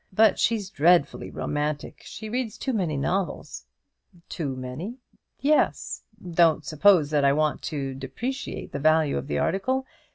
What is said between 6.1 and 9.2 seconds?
Don't suppose that I want to depreciate the value